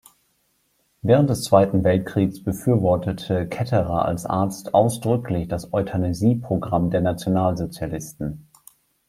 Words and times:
Während 1.03 1.29
des 1.29 1.43
Zweiten 1.43 1.83
Weltkriegs 1.83 2.43
befürwortete 2.43 3.45
Ketterer 3.47 4.05
als 4.05 4.25
Arzt 4.25 4.73
ausdrücklich 4.73 5.47
das 5.47 5.71
„Euthanasie“-Programm 5.73 6.89
der 6.89 7.01
Nationalsozialisten. 7.01 8.47